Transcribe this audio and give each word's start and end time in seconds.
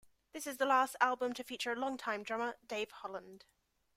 This 0.33 0.47
is 0.47 0.57
the 0.57 0.65
last 0.65 0.95
album 0.99 1.31
to 1.33 1.43
feature 1.43 1.75
long-time 1.75 2.23
drummer 2.23 2.57
Dave 2.67 2.89
Holland. 2.89 3.45